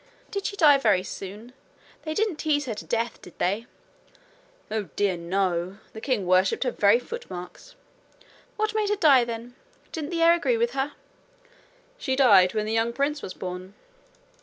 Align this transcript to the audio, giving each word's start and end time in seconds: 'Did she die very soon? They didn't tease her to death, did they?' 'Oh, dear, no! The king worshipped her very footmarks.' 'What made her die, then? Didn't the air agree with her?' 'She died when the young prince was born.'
'Did 0.31 0.47
she 0.47 0.55
die 0.57 0.79
very 0.79 1.03
soon? 1.03 1.53
They 2.05 2.15
didn't 2.15 2.37
tease 2.37 2.65
her 2.65 2.73
to 2.73 2.85
death, 2.85 3.21
did 3.21 3.37
they?' 3.37 3.67
'Oh, 4.71 4.89
dear, 4.95 5.15
no! 5.15 5.77
The 5.93 6.01
king 6.01 6.25
worshipped 6.25 6.63
her 6.63 6.71
very 6.71 6.97
footmarks.' 6.97 7.75
'What 8.57 8.73
made 8.73 8.89
her 8.89 8.95
die, 8.95 9.25
then? 9.25 9.53
Didn't 9.91 10.09
the 10.09 10.23
air 10.23 10.33
agree 10.33 10.57
with 10.57 10.71
her?' 10.71 10.93
'She 11.99 12.15
died 12.15 12.55
when 12.55 12.65
the 12.65 12.73
young 12.73 12.93
prince 12.93 13.21
was 13.21 13.35
born.' 13.35 13.75